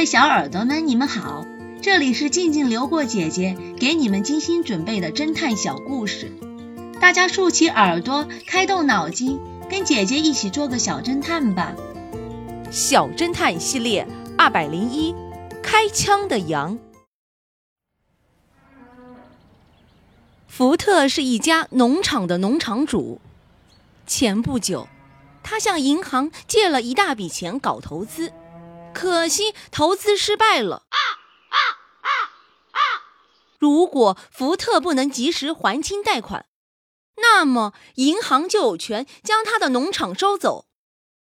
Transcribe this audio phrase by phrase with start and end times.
[0.00, 1.44] 位小耳朵们，你们好，
[1.82, 6.32] 这里是静静流过姐姐给你们精心准备的侦探小故事，
[7.02, 11.74] 大家竖起耳朵，开动脑筋，跟姐姐一起做个小侦探吧。
[12.70, 14.08] 小侦探系列
[14.38, 15.14] 二百零一，
[15.62, 16.78] 开枪的羊。
[20.48, 23.20] 福特是一家农场的农场主，
[24.06, 24.88] 前不久，
[25.42, 28.32] 他向银行借了一大笔钱搞投资。
[28.92, 30.86] 可惜投资失败了。
[33.58, 36.46] 如果福特不能及时还清贷款，
[37.16, 40.66] 那么银行就有权将他的农场收走。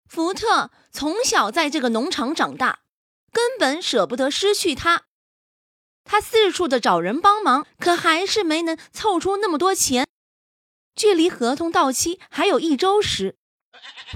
[0.07, 2.79] 福特从小在这个农场长大，
[3.31, 5.03] 根本舍不得失去他。
[6.03, 10.05] 他四处的找人帮忙，可还是没能凑出那么多钱。
[10.93, 13.37] 距离合同到期还有一周时，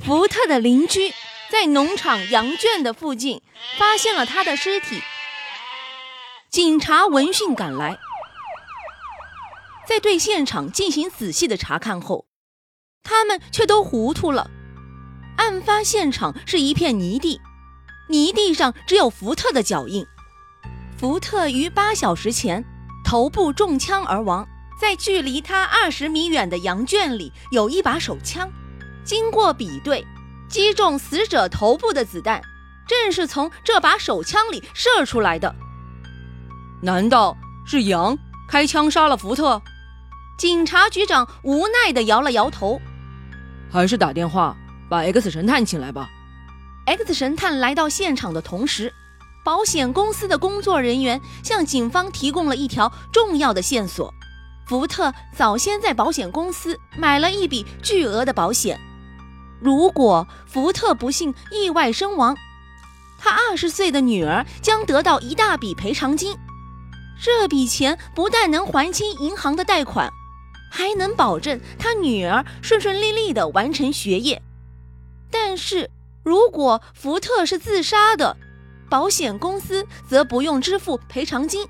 [0.05, 1.13] 福特的邻居。
[1.52, 3.41] 在农场羊圈的附近
[3.77, 5.02] 发现了他的尸体，
[6.52, 7.97] 警察闻讯赶来，
[9.88, 12.28] 在对现场进行仔细的查看后，
[13.02, 14.52] 他们却都糊涂了。
[15.38, 17.41] 案发现场是一片泥地，
[18.09, 20.06] 泥地上只有福特的脚印。
[21.00, 22.63] 福特于八小时前
[23.03, 24.47] 头部中枪而亡，
[24.80, 28.52] 在距离他二十米远的羊圈里有一把手枪，
[29.03, 30.06] 经过比对。
[30.50, 32.42] 击中死者头部的子弹，
[32.88, 35.56] 正是从这把手枪里射出来的。
[36.81, 38.17] 难道是羊
[38.50, 39.61] 开枪杀了福特？
[40.38, 42.81] 警察局长无奈地摇了摇头。
[43.72, 44.56] 还是打电话
[44.89, 46.09] 把 X 神探请来吧。
[46.86, 48.91] X 神探来到现场的同时，
[49.45, 54.11] 保险公司的工作人员向警方提供了一条重要的线索：
[54.66, 58.80] 福特早先在保险公司买了一笔巨额的保险。
[59.59, 62.35] 如果福特不幸意外身亡，
[63.17, 66.38] 他二十岁的女儿将得到一大笔赔偿金。
[67.21, 70.09] 这笔钱不但能还清银行的贷款，
[70.72, 74.41] 还能保证他女儿顺顺利利地完成学业。
[75.29, 75.89] 但是
[76.23, 78.38] 如果福特是自杀的，
[78.89, 81.67] 保险公司则不用支付赔偿金。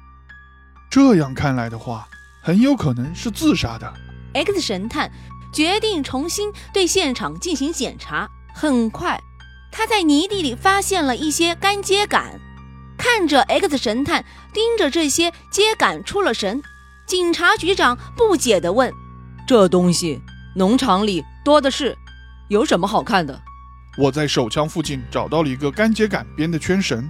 [0.92, 2.08] 这样看来的话，
[2.44, 3.92] 很有可能是自杀的。
[4.34, 5.12] X 神探。
[5.52, 8.30] 决定重新对现场进行检查。
[8.54, 9.20] 很快，
[9.72, 12.40] 他在泥地里发现了一些干秸秆。
[12.98, 16.62] 看着 X 神探盯着这些秸秆出了神，
[17.08, 18.94] 警察局长不解地问
[19.48, 20.22] ：“这东西
[20.56, 21.98] 农场里多的是，
[22.50, 23.42] 有什么好看的？”
[23.98, 27.10] 我在手枪附近找到了一个干秸秆编的圈绳。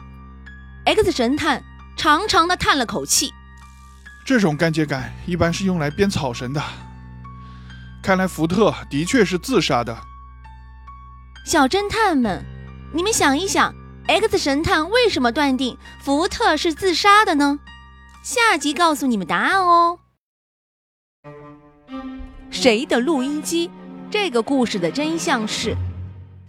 [0.86, 1.64] X 神探
[1.98, 3.34] 长长的叹了口气
[4.24, 6.64] ：“这种干秸秆一般是用来编草绳的。”
[8.10, 9.96] 看来福特的确是自杀的。
[11.46, 12.44] 小侦探们，
[12.92, 13.72] 你们想一想
[14.08, 17.60] ，X 神探为什么断定福特是自杀的呢？
[18.24, 20.00] 下集告诉你们答案哦。
[22.50, 23.70] 谁的录音机？
[24.10, 25.78] 这个故事的真相是，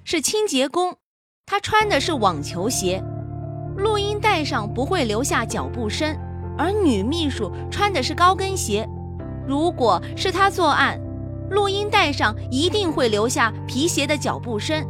[0.03, 0.97] 是清洁工，
[1.45, 3.05] 他穿的是网球鞋，
[3.77, 6.17] 录音带上不会留下脚步声，
[6.57, 8.89] 而女秘书穿的是高跟鞋。
[9.47, 10.99] 如果是他作案。
[11.51, 14.87] 录音带上一定会留下皮鞋的脚步声，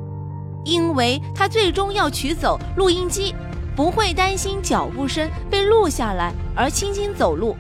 [0.65, 3.35] 因为他最终要取走录音机，
[3.75, 7.57] 不会担心脚步声被录下来而轻轻走路。